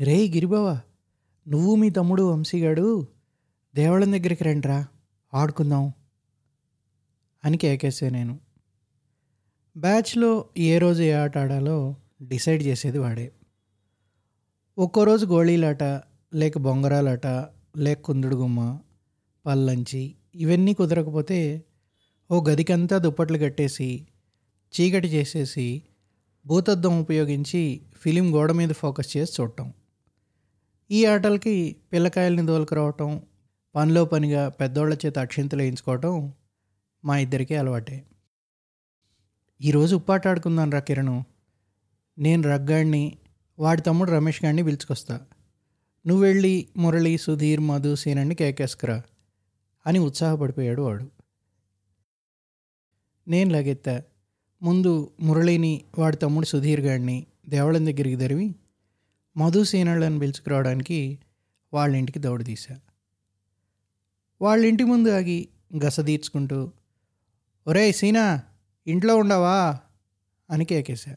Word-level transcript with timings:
రేయ్ 0.00 0.32
గిరిబావ 0.32 0.80
నువ్వు 1.48 1.76
మీ 1.76 1.90
తమ్ముడు 1.90 2.22
వంశీగాడు 2.22 3.06
దేవాలయం 3.74 4.12
దగ్గరికి 4.12 4.44
రండిరా 4.44 4.86
ఆడుకుందాం 5.34 5.92
అని 7.44 7.56
కేకేసే 7.56 8.10
నేను. 8.10 8.38
బ్యాచ్లో 9.76 10.44
ఏ 10.58 10.78
రోజు 10.78 11.02
ఏ 11.02 11.12
ఆట 11.12 11.38
ఆడాలో 11.38 11.96
డిసైడ్ 12.22 12.62
చేసేది 12.62 12.98
వాడే. 12.98 13.32
ఒక్కో 14.78 15.04
రోజు 15.04 15.26
గోళీలాట 15.26 15.82
లేక 16.34 16.58
బొంగరాలాట 16.58 17.26
లేక 17.76 18.00
కుందుడు 18.00 18.36
గుమ్మ 18.36 18.78
పల్లంచి 19.46 20.14
ఇవన్నీ 20.34 20.74
కుదరకపోతే 20.74 21.64
ఓ 22.30 22.44
గదికంతా 22.48 22.98
దుప్పట్లు 22.98 23.38
కట్టేసి 23.38 24.06
చీకటి 24.74 25.08
చేసేసి 25.08 25.82
భూతద్దం 26.46 27.00
ఉపయోగించి 27.00 27.80
ఫిలిం 27.96 28.34
గోడ 28.34 28.52
మీద 28.52 28.68
ఫోకస్ 28.68 29.16
చేసి 29.16 29.42
చూడటం. 29.42 29.72
ఈ 30.94 31.04
ఆటలకి 31.04 31.76
పిల్లకాయల్ని 31.92 32.46
దోలుకురావటం 32.46 33.22
పనిలో 33.74 34.04
పనిగా 34.04 34.48
పెద్దోళ్ళ 34.48 34.98
చేత 35.06 35.18
అక్షింతలు 35.18 35.62
వేయించుకోవటం 35.62 36.32
మా 37.04 37.18
ఇద్దరికీ 37.18 37.54
అలవాటే. 37.54 38.04
ఈరోజు 39.62 39.96
ఉప్పాట 39.96 40.28
ఆడుకుందాం 40.28 40.70
రా 40.70 40.78
కిరణ్. 40.78 41.22
నేను 42.18 42.42
రగ్గాడిని 42.42 43.18
వాడి 43.58 43.82
తమ్ముడు 43.82 44.10
రమేష్ 44.10 44.44
గాడిని 44.44 44.64
పిలుచుకొస్తా. 44.64 45.20
నువ్వు 46.06 46.24
వెళ్ళి 46.24 46.68
మురళి 46.76 47.18
సుధీర్ 47.18 47.60
మధు 47.60 47.94
సీనని 47.94 48.34
కేకేసుకురా 48.34 49.02
అని 49.86 49.98
ఉత్సాహపడిపోయాడు 49.98 50.82
వాడు. 50.82 51.10
నేను 53.28 53.50
లగెత్తా. 53.50 54.02
ముందు 54.62 55.10
మురళిని 55.20 55.84
వాడి 55.98 56.16
తమ్ముడు 56.16 56.46
సుధీర్ 56.46 56.80
గాడిని 56.80 57.26
దేవళం 57.48 57.86
దగ్గరికి 57.86 58.16
తరివి 58.16 58.54
మధు 59.36 59.64
పిలుచుకురావడానికి 60.20 61.18
వాళ్ళ 61.74 61.96
ఇంటికి 61.96 62.18
దౌడు 62.18 62.42
తీశా. 62.42 62.80
వాళ్ళ 64.42 64.64
ఇంటి 64.64 64.84
ముందు 64.84 65.08
ఆగి 65.08 65.48
గస 65.84 66.00
తీర్చుకుంటూ 66.00 66.72
ఒరే 67.66 67.92
సీనా 67.92 68.42
ఇంట్లో 68.86 69.16
ఉండవా? 69.16 69.80
అని 70.50 70.64
కేకేశా. 70.64 71.16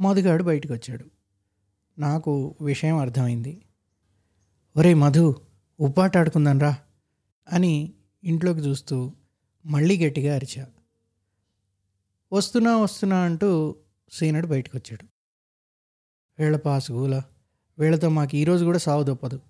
మధుగాడు 0.00 0.42
బయటకు 0.42 0.72
వచ్చాడు 0.72 1.04
నాకు 1.98 2.54
విషయం 2.60 2.96
అర్థమైంది. 2.96 3.62
ఒరే 4.76 4.94
మధు 4.94 5.34
ఉప్పాట 5.80 6.16
ఆడుకుందాం 6.16 6.58
రా 6.58 6.78
అని 7.52 7.94
ఇంట్లోకి 8.24 8.60
చూస్తూ 8.60 9.12
మళ్ళీ 9.66 10.06
గట్టిగా 10.06 10.34
అరిచా. 10.34 10.66
వస్తున్నా 12.32 12.76
వస్తున్నా 12.76 13.18
అంటూ 13.18 13.76
సీనడు 14.12 14.46
బయటకు 14.46 14.76
వచ్చాడు 14.76 15.13
వీళ్ళ 16.38 16.56
పాసుగూల 16.56 17.22
వీళ్ళతో 17.78 18.08
మాకు 18.08 18.36
ఈరోజు 18.36 18.64
కూడా 18.64 18.78
సావు 18.78 19.02
దొప్పదు 19.02 19.40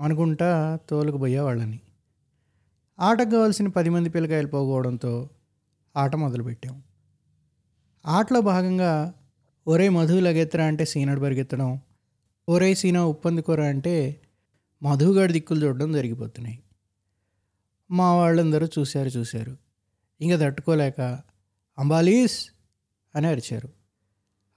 అనుకుంటా 0.00 0.78
తోలుకుపోయేవాళ్ళని 0.90 1.60
వాళ్ళని 1.60 1.80
ఆటకు 2.98 3.30
కావాల్సిన 3.30 3.68
పది 3.68 3.90
మంది 3.90 4.08
పిల్లకాయలు 4.08 4.46
పోగొవడంతో 4.46 5.30
ఆట 5.96 6.16
మొదలుపెట్టాం. 6.16 6.82
ఆటలో 8.04 8.40
భాగంగా 8.40 9.14
ఒరే 9.66 9.88
మధు 9.88 10.14
లగెత్తరా 10.14 10.64
అంటే 10.64 10.84
సీనడు 10.84 11.20
పరిగెత్తడం 11.20 11.80
ఒరే 12.48 12.74
సీనా 12.74 13.06
ఉప్పందుకోరా 13.06 13.64
అంటే 13.64 14.20
మధుగాడి 14.82 15.32
దిక్కులు 15.32 15.66
చూడడం 15.66 15.92
జరిగిపోతున్నాయి. 15.92 16.58
మా 17.90 18.14
వాళ్ళందరూ 18.14 18.68
చూశారు 18.78 19.08
చూశారు. 19.08 19.56
ఇంకా 20.20 20.36
తట్టుకోలేక 20.36 21.00
అంబాలీస్! 21.78 22.38
అని 23.14 23.26
అరిచారు. 23.26 23.68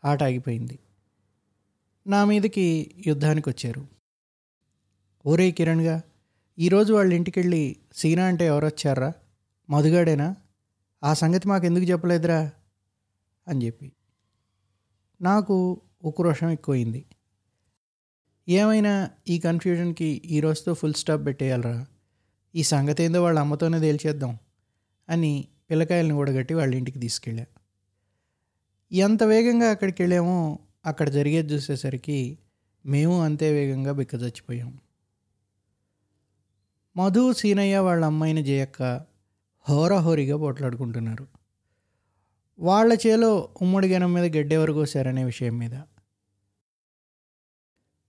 ఆట 0.06 0.24
ఆగిపోయింది. 0.24 0.80
నా 2.08 2.26
మీదకి 2.26 2.96
యుద్ధానికి 3.08 3.50
వచ్చారు 3.50 3.88
ఓరే 5.26 5.52
కిరణ్గా 5.52 6.02
ఈరోజు 6.60 6.94
వాళ్ళ 6.94 7.14
ఇంటికి 7.14 7.40
వెళ్ళి 7.40 7.76
సీనా 7.96 8.26
అంటే 8.26 8.46
ఎవరు 8.46 8.66
వచ్చారా 8.66 9.14
మధుగాడేనా? 9.70 10.36
ఆ 11.04 11.14
సంగతి 11.14 11.48
మాకు 11.48 11.66
ఎందుకు 11.66 11.86
చెప్పలేదురా? 11.86 12.52
అని 13.48 13.66
చెప్పి. 13.66 13.92
నాకు 15.22 15.82
ఉక్రోషం 16.04 16.50
ఎక్కువైంది. 16.50 17.06
ఏమైనా 18.50 19.10
ఈ 19.30 19.40
కన్ఫ్యూజన్కి 19.40 20.22
ఈ 20.26 20.40
రోజుతో 20.40 20.74
ఫుల్ 20.74 20.94
స్టాప్ 20.94 21.26
పెట్టేయాలరా. 21.26 21.86
ఈ 22.56 22.64
సంగతి 22.64 23.04
ఏందో 23.04 23.24
వాళ్ళ 23.24 23.40
అమ్మతోనే 23.40 23.80
తేల్చేద్దాం 23.80 24.38
అని 25.10 25.48
పిల్లకాయలను 25.72 26.16
కూడగట్టి 26.16 26.54
వాళ్ళ 26.54 26.76
ఇంటికి 26.76 27.00
తీసుకెళ్ళా. 27.00 27.46
ఎంత 28.92 29.24
వేగంగా 29.24 29.72
అక్కడికి 29.72 30.04
వెళ్ళామో 30.04 30.60
అక్కడ 30.86 31.10
జరిగేది 31.10 31.54
చూసేసరికి 31.54 32.38
మేము 32.86 33.24
అంతే 33.24 33.52
వేగంగా 33.52 33.92
బిక్క 33.92 34.16
చచ్చిపోయాం 34.16 34.80
మధు 36.98 37.34
సీనయ్య 37.34 37.78
వాళ్ళ 37.78 38.06
అమ్మాయిని 38.06 38.44
జయక్క 38.44 39.06
హోరాహోరీగా 39.70 40.38
పోట్లాడుకుంటున్నారు. 40.38 41.28
వాళ్ళ 42.60 42.98
చేలో 43.08 43.50
ఉమ్మడి 43.62 43.88
గనం 43.88 44.14
మీద 44.14 44.38
గడ్డెవరు 44.38 44.74
కోసారనే 44.74 45.24
విషయం 45.24 45.60
మీద. 45.60 45.76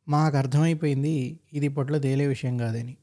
మాకు 0.09 0.37
అర్థమైపోయింది 0.37 1.41
ఇది 1.53 1.67
ఇప్పట్లో 1.67 1.99
తేలే 1.99 2.27
విషయం 2.27 2.59
కాదని. 2.59 2.97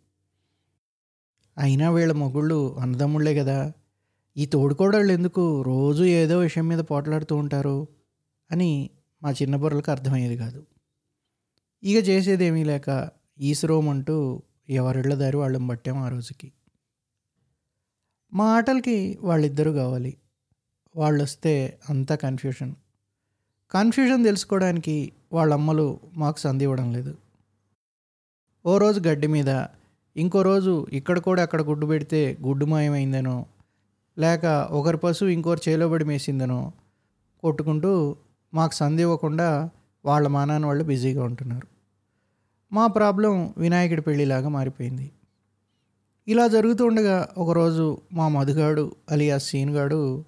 అయినా 1.57 1.89
వీళ్ళ 1.89 2.11
మొగుళ్ళు 2.13 2.77
అన్నదమ్ముళ్ళే 2.77 3.35
కదా 3.35 3.73
ఈ 4.37 4.45
తోడుకోడళ్ళు 4.45 5.13
ఎందుకు 5.13 5.61
రోజు 5.61 6.03
ఏదో 6.03 6.39
విషయం 6.39 6.67
మీద 6.67 6.79
పోట్లాడుతూ 6.79 7.35
ఉంటారు 7.35 7.87
అని 8.51 8.89
మా 9.23 9.31
చిన్న 9.31 9.55
బుర్రలకు 9.55 9.91
అర్థమయ్యేది 9.91 10.37
కాదు. 10.37 10.63
ఇక 11.83 12.09
చేసేదేమీ 12.09 12.63
లేక 12.63 13.09
ఈశ్రోమ్ 13.39 13.89
అంటూ 13.89 14.41
ఎవరిళ్ళ 14.69 15.13
దారి 15.13 15.37
వాళ్ళని 15.37 15.67
పట్టాం 15.67 15.97
ఆ 15.97 16.09
రోజుకి. 16.09 16.51
మా 18.33 18.45
ఆటలకి 18.45 19.17
వాళ్ళిద్దరూ 19.21 19.71
కావాలి. 19.71 20.17
వాళ్ళు 20.95 21.23
వస్తే 21.23 21.79
అంతా 21.89 22.15
కన్ఫ్యూషన్ 22.15 22.73
కన్ఫ్యూజన్ 23.71 24.23
తెలుసుకోవడానికి 24.23 25.11
వాళ్ళ 25.33 25.53
అమ్మలు 25.53 25.99
మాకు 26.13 26.39
సంధి 26.39 26.63
ఇవ్వడం 26.63 26.93
లేదు. 26.93 27.17
ఓ 28.65 28.77
రోజు 28.77 28.99
గడ్డి 29.07 29.27
మీద 29.27 29.65
ఇంకో 30.15 30.41
రోజు 30.41 30.87
ఇక్కడ 30.93 31.19
కూడా 31.19 31.41
అక్కడ 31.43 31.61
గుడ్డు 31.61 31.85
పెడితే 31.85 32.37
గుడ్డు 32.41 32.65
మాయమైందనో 32.65 33.45
లేక 34.19 34.45
ఒకరి 34.71 34.97
పశువు 34.97 35.29
ఇంకోరు 35.29 35.69
చేలోబడి 35.69 36.05
మేసిందనో 36.05 36.71
కొట్టుకుంటూ 37.41 38.15
మాకు 38.53 38.73
సంధి 38.73 39.01
ఇవ్వకుండా 39.01 39.69
వాళ్ళ 40.05 40.27
మానాన్ని 40.27 40.67
వాళ్ళు 40.67 40.83
బిజీగా 40.83 41.23
ఉంటున్నారు. 41.23 41.67
మా 42.73 42.87
ప్రాబ్లం 42.87 43.53
వినాయకుడి 43.57 44.01
పెళ్ళిలాగా 44.01 44.49
మారిపోయింది. 44.49 45.11
ఇలా 46.27 46.47
జరుగుతూ 46.47 46.85
ఉండగా 46.85 47.29
ఒకరోజు 47.37 48.01
మా 48.13 48.27
మధుగాడు 48.27 48.95
అలియా 49.11 49.37
సీన్గాడు 49.37 50.25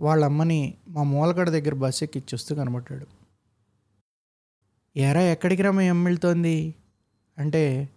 వాళ్ళ 0.00 0.24
అమ్మని 0.24 0.74
మా 0.88 1.02
మూలకడ 1.02 1.50
దగ్గర 1.50 1.74
బస్ 1.74 2.02
ఎక్కిచ్చొస్తూ 2.02 2.54
కనబడ్డాడు. 2.54 3.06
ఎరా 4.96 5.20
ఎక్కడికి 5.20 5.62
రా 5.62 5.70
మీ 5.70 5.90
వెళ్తోంది 5.90 6.74
అంటే 7.38 7.88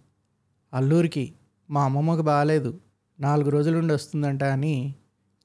అల్లూరికి 0.72 1.34
మా 1.70 1.84
అమ్మమ్మకి 1.84 2.22
బాగాలేదు 2.22 2.80
నాలుగు 3.20 3.50
రోజుల 3.50 3.74
నుండి 3.74 3.94
వస్తుందంట 3.94 4.44
అని 4.44 4.94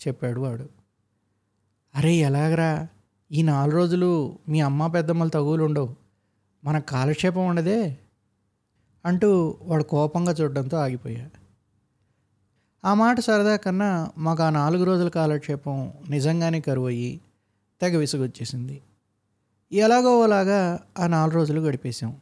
చెప్పాడు 0.08 0.40
వాడు. 0.40 0.70
అరే 1.96 2.16
ఎలాగరా? 2.16 2.88
ఈ 3.32 3.42
నాలుగు 3.42 3.76
రోజులు 3.76 4.40
మీ 4.50 4.60
అమ్మ 4.60 4.88
పెద్దమ్మలు 4.88 5.30
తగువులు 5.30 5.64
ఉండవు. 5.64 5.96
మన 6.64 6.80
కాలక్షేపం 6.80 7.48
ఉండదే 7.48 7.98
అంటూ 9.06 9.58
వాడు 9.62 9.84
కోపంగా 9.84 10.32
చూడడంతో 10.32 10.78
ఆగిపోయా. 10.78 11.30
ఆ 12.86 12.94
మాట 12.94 13.20
సరదా 13.20 13.56
కన్నా 13.56 14.12
మాకు 14.18 14.44
ఆ 14.44 14.50
నాలుగు 14.50 14.84
రోజుల 14.84 15.10
కాలక్షేపం 15.10 15.94
నిజంగానే 16.10 16.60
కరువు 16.60 16.88
అయ్యి 16.88 17.22
తెగ 17.82 17.98
విసుగొచ్చేసింది. 17.98 18.82
ఎలాగో 19.72 20.24
అలాగా 20.24 20.80
ఆ 21.00 21.08
నాలుగు 21.08 21.36
రోజులు 21.36 21.62
గడిపేశాం. 21.62 22.18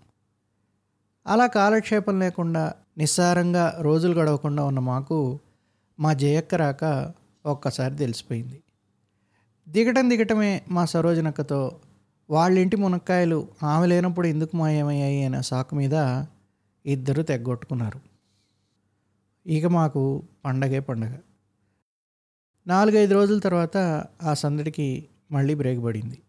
అలా 1.28 1.47
కాలక్షేపం 1.47 2.19
లేకుండా 2.19 2.73
నిస్సారంగా 2.97 3.78
రోజులు 3.81 4.13
గడవకుండా 4.13 4.63
ఉన్న 4.63 4.79
మాకు 4.79 5.40
మా 5.99 6.13
జయక్క 6.13 6.55
రాక 6.55 7.13
ఒక్కసారి 7.46 7.96
తెలిసిపోయింది. 7.96 8.61
దిగటం 9.70 10.09
దిగటమే 10.09 10.66
మా 10.70 10.85
సరోజనక్కతో 10.85 11.79
వాళ్ళింటి 12.29 12.76
మునక్కాయలు 12.76 13.47
ఆమె 13.64 13.88
లేనప్పుడు 13.88 14.28
ఎందుకు 14.28 14.58
మాయమయ్యాయి 14.58 15.23
అనే 15.23 15.41
సాకు 15.41 15.76
మీద 15.76 16.26
ఇద్దరు 16.85 17.22
తెగ్గొట్టుకున్నారు. 17.22 18.00
ఇక 19.47 19.66
మాకు 19.66 20.23
పండగే 20.46 20.79
పండగ. 20.79 21.17
నాలుగైదు 22.67 23.14
రోజుల 23.14 23.40
తర్వాత 23.40 23.78
ఆ 24.23 24.34
సందడికి 24.34 25.08
మళ్ళీ 25.32 25.56
బ్రేక్ 25.56 25.84
పడింది. 25.84 26.22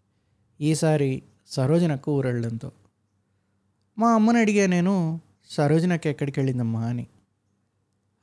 ఈసారి 0.60 1.22
సరోజనకు 1.46 2.12
ఊరెళ్ళడంతో. 2.12 2.72
మా 3.98 4.14
అమ్మని 4.14 4.38
అడిగా 4.38 4.66
నేను 4.66 5.20
సరోజనక్క 5.50 6.06
ఎక్కడికి 6.06 6.40
వెళ్ళిందమ్మా 6.40 6.86
అని. 6.86 7.06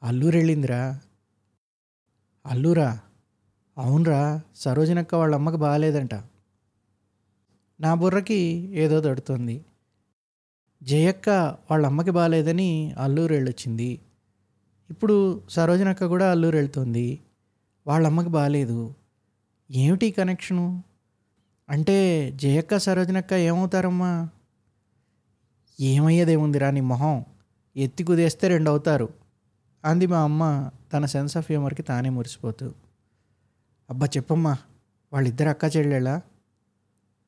అల్లూరు 0.04 0.38
వెళ్ళిందిరా 0.38 1.00
అల్లూరా? 2.46 3.00
అవునరా 3.78 4.42
సరోజనక్క 4.56 5.16
వాళ్ళ 5.16 5.36
అమ్మకి 5.36 5.58
బాగాలేదంట 5.58 6.14
నా 7.82 7.94
బుర్రకి 7.94 8.38
ఏదో 8.74 9.02
తడుతుంది. 9.02 9.66
జయక్క 10.84 11.30
వాళ్ళ 11.72 11.86
అమ్మకి 11.86 12.12
బాగాలేదని 12.12 12.94
అల్లూరు 12.98 13.34
వెళ్ళొచ్చింది 13.34 14.00
ఇప్పుడు 14.90 15.16
సరోజనక్క 15.50 16.06
కూడా 16.06 16.32
అల్లూరు 16.32 16.56
వెళ్తుంది 16.56 17.20
వాళ్ళ 17.88 18.08
అమ్మకి 18.08 18.30
బాగాలేదు 18.30 18.96
ఏమిటి 19.72 20.12
కనెక్షను? 20.12 20.84
అంటే 21.70 21.98
జయక్క 22.36 22.78
సరోజనక్క 22.78 23.34
ఏమవుతారమ్మా? 23.34 24.30
ఏమయ్యేదేముందిరా 25.80 26.72
నీ 26.72 26.82
మొహం? 26.82 27.26
ఎత్తి 27.76 28.04
కుదేస్తే 28.04 28.48
రెండు 28.48 28.70
అవుతారు 28.70 29.10
అంది 29.84 30.08
మా 30.08 30.24
అమ్మ 30.24 30.44
తన 30.94 31.06
సెన్స్ 31.06 31.38
ఆఫ్ 31.38 31.46
హ్యూమర్కి 31.52 31.82
తానే 31.82 32.10
మురిసిపోతూ. 32.10 32.83
అబ్బా 33.90 34.08
చెప్పమ్మా 34.08 34.58
వాళ్ళిద్దరు 35.14 35.50
అక్క 35.50 35.78
చెల్లెళ్ళా? 35.78 36.22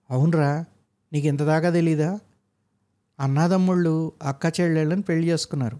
అవునరా 0.10 0.66
నీకు 1.13 1.28
ఇంత 1.28 1.42
దాకా 1.42 1.69
తెలీదా? 1.69 2.19
అన్నాదమ్ముళ్ళు 3.19 4.12
అక్క 4.22 4.62
చెల్లెళ్ళని 4.62 5.02
పెళ్ళి 5.02 5.30
చేసుకున్నారు. 5.30 5.80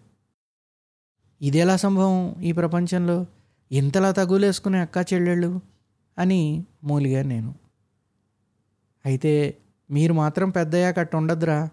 ఇదేలా 1.42 1.76
సంభవం 1.76 2.42
ఈ 2.42 2.52
ప్రపంచంలో? 2.52 3.26
ఇంతలా 3.72 4.12
తగులేసుకునే 4.12 4.80
అక్క 4.80 5.14
చెల్లెళ్ళు 5.14 5.60
అని 6.18 6.66
మూలిగా 6.84 7.24
నేను. 7.24 7.54
అయితే 9.06 9.58
మీరు 9.92 10.14
మాత్రం 10.14 10.50
పెద్దయ్యాక 10.50 11.00
అట్ట 11.00 11.16
ఉండదురా 11.16 11.70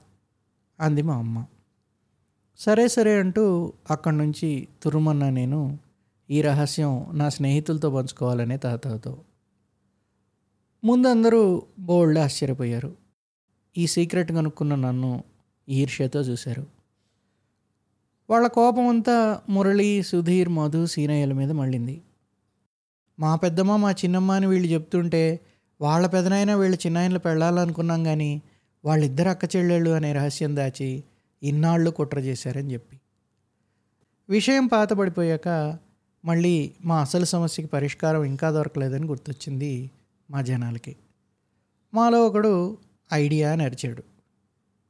అంది 0.80 1.02
మా 1.02 1.16
అమ్మ. 1.16 1.46
సరే 2.58 2.88
సరే 2.88 3.18
అంటూ 3.18 3.72
అక్కడి 3.90 4.16
నుంచి 4.16 4.68
తురుమన్నా 4.82 5.30
నేను 5.30 5.78
ఈ 6.30 6.42
రహస్యం 6.42 7.10
నా 7.12 7.28
స్నేహితులతో 7.28 7.90
పంచుకోవాలనే 7.90 8.56
తాతతో 8.56 9.18
ముందందరూ 10.84 11.62
బోల్డ్ 11.78 12.18
ఆశ్చర్యపోయారు. 12.18 12.96
ఈ 13.78 13.86
సీక్రెట్ 13.86 14.32
కనుక్కున్న 14.32 14.74
నన్ను 14.74 15.24
ఈర్ష్యతో 15.68 16.20
చూశారు. 16.20 16.66
వాళ్ళ 18.30 18.46
కోపం 18.46 18.88
అంతా 18.88 19.40
మురళి 19.48 20.02
సుధీర్ 20.02 20.48
మధు 20.48 20.86
సీనయ్యల 20.86 21.32
మీద 21.32 21.50
మళ్ళింది. 21.50 22.02
మా 23.20 23.36
పెద్దమ్మ 23.36 23.76
మా 23.76 23.90
చిన్నమ్మ 23.90 24.32
అని 24.32 24.46
వీళ్ళు 24.46 24.68
చెప్తుంటే 24.68 25.40
వాళ్ళ 25.80 26.06
పెదనైనా 26.06 26.56
వీళ్ళ 26.56 26.74
చిన్నాయనలు 26.74 27.18
పెళ్ళాలనుకున్నాం 27.18 28.04
కానీ 28.04 28.42
వాళ్ళిద్దరు 28.84 29.28
అక్క 29.28 29.56
చెల్లెళ్ళు 29.56 29.90
అనే 29.90 30.12
రహస్యం 30.12 30.56
దాచి 30.56 31.04
ఇన్నాళ్ళు 31.42 31.90
కుట్ర 31.90 32.18
చేశారని 32.18 32.72
చెప్పి. 32.72 33.00
విషయం 34.28 34.66
పాతబడిపోయాక 34.66 35.78
మళ్ళీ 36.24 36.72
మా 36.84 37.00
అసలు 37.00 37.24
సమస్యకి 37.24 37.70
పరిష్కారం 37.70 38.24
ఇంకా 38.24 38.50
దొరకలేదని 38.50 39.06
గుర్తొచ్చింది 39.06 39.90
మా 40.30 40.42
జనాలకి. 40.42 40.96
మాలో 41.94 42.26
ఒకడు 42.26 42.78
ఐడియా 43.12 43.52
అని 43.52 43.64
అరిచాడు. 43.64 44.02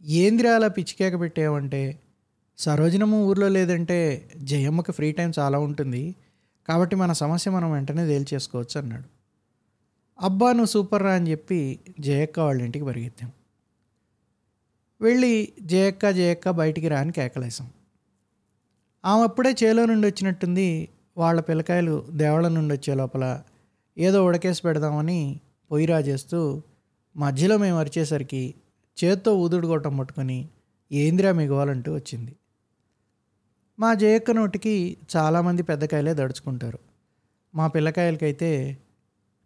ఏందిరా 0.02 0.54
అలా 0.54 0.68
పిచ్చికేక 0.68 1.20
పెట్టావంటే? 1.20 1.98
సరోజనము 2.58 3.24
ఊర్లో 3.24 3.48
లేదంటే 3.48 4.30
జయమ్మకి 4.36 4.92
ఫ్రీ 4.92 5.12
టైం 5.12 5.32
చాలా 5.38 5.58
ఉంటుంది. 5.58 6.14
కాబట్టి 6.68 6.96
మన 6.96 7.12
సమస్య 7.12 7.50
మనం 7.50 7.72
వెంటనే 7.72 8.06
తేల్చేసుకోవచ్చు 8.06 8.80
అన్నాడు. 8.80 9.04
అబ్బా 10.20 10.52
నువ్వు 10.52 10.66
సూపర్ 10.66 11.02
రా 11.02 11.14
అని 11.14 11.30
చెప్పి 11.30 11.80
జయక్క 12.00 12.40
వాళ్ళ 12.40 12.62
ఇంటికి 12.62 12.84
పరిగెత్తాం. 12.84 13.32
వెళ్ళి 15.00 15.52
జయక్క 15.62 16.10
జయక్క 16.10 16.50
బయటికి 16.50 16.88
రాని 16.88 17.12
కేకలేసాం 17.12 17.70
ఆమె 19.04 19.22
అప్పుడే 19.22 19.54
చేలో 19.64 19.86
నుండి 19.86 20.06
వచ్చినట్టుంది. 20.06 20.88
వాళ్ళ 21.16 21.40
పిల్లకాయలు 21.40 22.06
దేవాళ్ళ 22.10 22.48
నుండి 22.48 22.74
వచ్చే 22.74 22.94
లోపల 22.94 23.42
ఏదో 23.98 24.24
ఉడకేసి 24.24 24.62
పెడదామని 24.62 25.40
పొయ్యి 25.70 25.86
రాజేస్తూ 25.86 26.62
మధ్యలో 27.16 27.56
మేము 27.56 27.78
అరిచేసరికి 27.78 28.54
చేత్తో 29.04 29.36
ఊదుడు 29.36 29.66
గొట్టం 29.66 29.96
పట్టుకొని 29.96 30.48
ఏందిరా 30.92 31.32
మిగవాలంటూ 31.32 31.94
వచ్చింది. 31.94 32.36
మా 33.78 33.94
జయక్క 33.94 34.30
నోటికి 34.30 34.96
చాలామంది 35.16 35.62
పెద్దకాయలే 35.62 36.14
దడుచుకుంటారు. 36.14 36.78
మా 37.54 37.66
పిల్లకాయలకైతే 37.66 38.78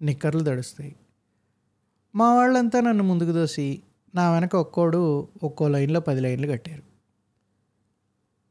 నిక్కర్లు 0.03 0.41
దడుస్తాయి. 0.41 0.97
మా 2.15 2.35
వాళ్ళంతా 2.35 2.81
నన్ను 2.81 3.05
ముందుకు 3.05 3.33
దోసి 3.33 3.83
నా 4.15 4.33
వెనక 4.33 4.57
ఒక్కోడు 4.57 5.29
ఒక్కో 5.43 5.69
లైన్లో 5.69 6.01
పది 6.01 6.21
లైన్లు 6.21 6.47
కట్టారు. 6.47 6.83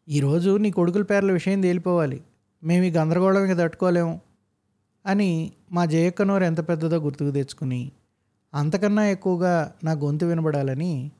ఈరోజు 0.09 0.57
నీ 0.57 0.71
కొడుకుల 0.71 1.03
పేర్ల 1.03 1.31
విషయం 1.31 1.61
తేలిపోవాలి. 1.61 2.21
మేము 2.65 2.83
ఈ 2.83 2.91
గందరగోళం 2.91 3.57
తట్టుకోలేము 3.57 4.21
అని 5.05 5.51
మా 5.71 5.85
జయక్కనోరు 5.85 6.43
ఎంత 6.43 6.69
పెద్దదో 6.69 6.97
గుర్తుకు 6.97 7.31
తెచ్చుకుని 7.31 7.91
అంతకన్నా 8.53 9.07
ఎక్కువగా 9.07 9.73
నా 9.83 9.91
గొంతు 9.91 10.25
వినబడాలని 10.25 11.11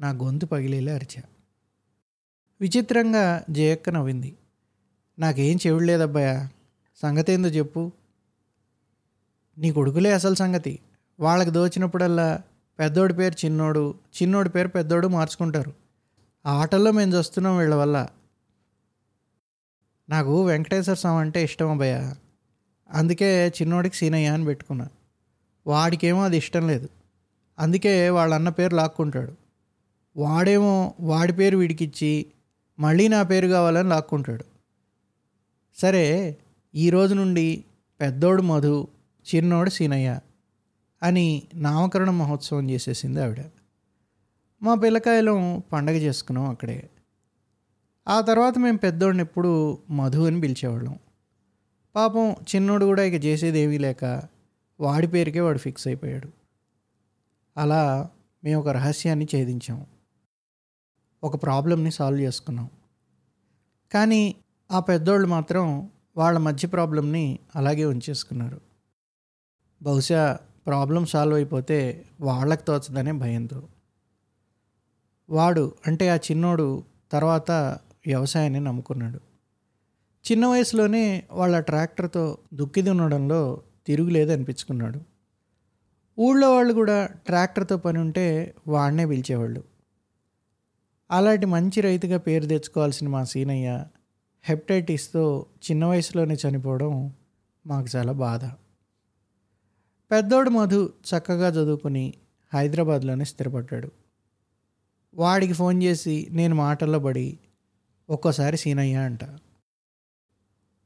నా 0.00 0.10
గొంతు 0.10 0.46
పగిలేలా 0.46 0.94
అరిచా. 0.94 1.22
విచిత్రంగా 2.60 3.42
జయక్క 3.50 3.90
నవ్వింది. 3.90 4.36
నాకేం 5.18 5.58
చెవులేదబ్బాయా 5.66 6.48
సంగతి 7.02 7.32
ఏందో 7.32 7.48
చెప్పు. 7.48 7.92
నీ 9.58 9.72
కొడుకులే 9.72 10.12
అసలు 10.12 10.34
సంగతి. 10.34 10.78
వాళ్ళకి 11.20 11.50
దోచినప్పుడల్లా 11.50 12.42
పెద్దోడి 12.78 13.14
పేరు 13.14 13.44
చిన్నోడు 13.44 13.94
చిన్నోడి 14.22 14.48
పేరు 14.48 14.68
పెద్దోడు 14.68 15.08
మార్చుకుంటారు. 15.08 15.72
ఆటల్లో 16.46 16.92
మేము 16.92 17.14
చూస్తున్నాం 17.14 17.58
వీళ్ళ 17.58 17.74
వల్ల. 17.74 18.08
నాకు 20.10 20.46
వెంకటేశ్వర 20.46 20.94
స్వామి 20.94 21.20
అంటే 21.20 21.44
ఇష్టం 21.44 21.70
అబ్బయ్య 21.70 22.14
అందుకే 22.90 23.48
చిన్నోడికి 23.48 23.96
సీనయ్య 23.96 24.26
అని 24.26 24.44
పెట్టుకున్నా. 24.44 24.88
వాడికేమో 25.66 26.24
అది 26.24 26.36
ఇష్టం 26.36 26.68
లేదు. 26.68 26.88
అందుకే 27.58 28.10
వాళ్ళ 28.10 28.34
అన్న 28.34 28.48
పేరు 28.48 28.74
లాక్కుంటాడు. 28.74 29.32
వాడేమో 30.16 30.94
వాడి 31.00 31.32
పేరు 31.32 31.56
వీడికిచ్చి 31.56 32.26
మళ్ళీ 32.78 33.08
నా 33.08 33.22
పేరు 33.22 33.48
కావాలని 33.48 33.88
లాక్కుంటాడు. 33.88 34.44
సరే 35.76 36.36
ఈ 36.74 36.90
రోజు 36.90 37.14
నుండి 37.14 37.64
పెద్దోడు 38.00 38.42
మధు 38.42 38.88
చిన్నోడు 39.34 39.70
సీనయ్య 39.70 40.20
అని 41.02 41.42
నామకరణ 41.54 42.10
మహోత్సవం 42.10 42.70
చేసేసింది 42.70 43.22
ఆవిడ. 43.22 43.44
మా 44.62 44.74
పిల్లకాయలు 44.74 45.62
పండగ 45.72 45.92
చేసుకున్నాం 45.92 46.46
అక్కడే. 46.46 46.90
ఆ 48.08 48.20
తర్వాత 48.20 48.58
మేము 48.58 48.78
పెద్దోడిని 48.78 49.22
ఎప్పుడు 49.22 49.78
మధు 49.90 50.26
అని 50.26 50.40
పిలిచేవాళ్ళం. 50.40 50.98
పాపం 51.96 52.32
చిన్నోడు 52.32 52.84
కూడా 52.84 53.02
ఇక 53.02 53.24
చేసేది 53.24 53.58
ఏమీ 53.58 53.78
లేక 53.78 54.22
వాడి 54.80 55.06
పేరుకే 55.06 55.40
వాడు 55.40 55.58
ఫిక్స్ 55.58 55.86
అయిపోయాడు. 55.86 56.28
అలా 57.56 58.10
మేము 58.44 58.60
ఒక 58.60 58.68
రహస్యాన్ని 58.68 59.28
ఛేదించాం. 59.36 59.86
ఒక 61.24 61.42
ప్రాబ్లమ్ని 61.42 61.90
సాల్వ్ 61.90 62.20
చేసుకున్నాం. 62.20 62.70
కానీ 63.92 64.34
ఆ 64.70 64.80
పెద్దోళ్ళు 64.80 65.28
మాత్రం 65.28 65.90
వాళ్ళ 66.16 66.38
మధ్య 66.38 66.68
ప్రాబ్లమ్ని 66.68 67.38
అలాగే 67.56 67.84
ఉంచేసుకున్నారు. 67.84 68.60
బహుశా 69.82 70.38
ప్రాబ్లం 70.66 71.06
సాల్వ్ 71.06 71.34
అయిపోతే 71.34 72.04
వాళ్ళకి 72.20 72.64
తోచదనే 72.64 73.12
భయంతో. 73.12 73.62
వాడు 75.30 75.74
అంటే 75.86 76.08
ఆ 76.08 76.16
చిన్నోడు 76.16 76.84
తర్వాత 77.12 77.78
వ్యవసాయాన్ని 78.08 78.60
నమ్ముకున్నాడు. 78.60 79.20
చిన్న 80.32 80.46
వయసులోనే 80.46 81.24
వాళ్ళ 81.32 81.60
ట్రాక్టర్తో 81.60 82.38
దుక్కి 82.54 82.82
దున్నడంలో 82.82 83.62
తిరుగులేదు 83.86 84.32
అనిపించుకున్నాడు. 84.32 85.00
ఊళ్ళో 86.18 86.54
వాళ్ళు 86.54 86.72
కూడా 86.72 87.06
ట్రాక్టర్తో 87.06 87.76
పని 87.76 87.98
ఉంటే 87.98 88.54
వాడినే 88.68 89.06
పిలిచేవాళ్ళు. 89.06 89.64
అలాంటి 91.10 91.46
మంచి 91.46 91.80
రైతుగా 91.80 92.18
పేరు 92.18 92.46
తెచ్చుకోవాల్సిన 92.46 93.08
మా 93.08 93.24
సీనయ్య 93.24 93.86
హెప్టైటిస్తో 94.44 95.46
చిన్న 95.70 95.84
వయసులోనే 95.84 96.36
చనిపోవడం 96.48 97.12
మాకు 97.66 97.86
చాలా 97.96 98.12
బాధ. 98.12 98.44
పెద్దోడు 100.10 100.50
మధు 100.50 100.92
చక్కగా 101.08 101.48
చదువుకుని 101.48 102.14
హైదరాబాద్లోనే 102.54 103.24
స్థిరపడ్డాడు. 103.24 103.92
వాడికి 105.14 105.52
ఫోన్ 105.52 105.82
చేసి 105.82 106.28
నేను 106.30 106.54
మాటల్లో 106.54 106.98
పడి 106.98 107.38
ఒక్కోసారి 108.10 108.56
సీనయ్య 108.56 108.96
అంట. 108.96 109.24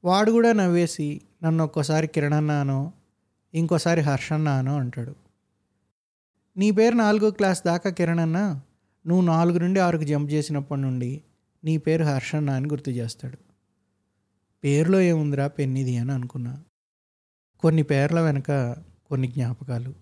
వాడు 0.05 0.31
కూడా 0.33 0.52
నవ్వేసి 0.52 1.21
నన్ను 1.43 1.64
ఒక్కోసారి 1.64 2.07
కిరణన్నానో 2.07 2.93
ఇంకోసారి 3.55 4.00
హర్షన్నానో 4.00 4.76
అంటాడు. 4.76 5.14
నీ 6.57 6.71
పేరు 6.71 6.95
నాలుగో 6.95 7.31
క్లాస్ 7.31 7.64
దాకా 7.67 7.91
కిరణన్న 7.91 8.61
నువ్వు 9.07 9.26
నాలుగు 9.26 9.59
నుండి 9.59 9.81
ఆరుకు 9.81 10.02
జంప్ 10.02 10.33
చేసినప్పటి 10.33 10.81
నుండి 10.81 11.23
నీ 11.64 11.76
పేరు 11.76 12.05
హర్షన్న 12.05 12.50
అని 12.50 12.69
గుర్తు 12.69 12.91
చేస్తాడు. 12.91 13.38
పేరులో 14.64 15.00
ఏముందిరా 15.00 15.47
పెన్నిది 15.47 15.99
అని 15.99 16.12
అనుకున్నా. 16.12 16.64
కొన్ని 17.61 17.83
పేర్ల 17.83 18.21
వెనక 18.21 18.76
కొన్ని 19.07 19.29
జ్ఞాపకాలు. 19.29 19.95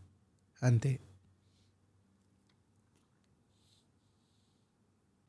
అంతే. 0.63 0.99